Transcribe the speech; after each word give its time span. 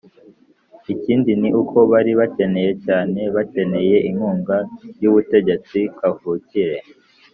Ikindi 0.93 1.31
ni 1.41 1.49
uko 1.61 1.77
bari 1.91 2.11
bakeya 2.19 2.73
cyane 2.85 3.21
bakeneye 3.35 3.95
inkunga 4.09 4.57
y'ubutegetsi 5.01 5.79
kavukire. 5.97 6.77